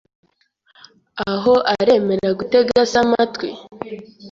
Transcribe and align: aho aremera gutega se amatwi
aho 1.29 1.53
aremera 1.73 2.29
gutega 2.39 2.79
se 2.91 2.97
amatwi 3.03 3.49